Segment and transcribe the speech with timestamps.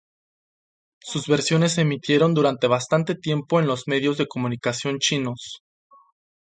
[1.01, 5.61] Sus versiones se emitieron durante bastante tiempo en los medios de comunicación chinos.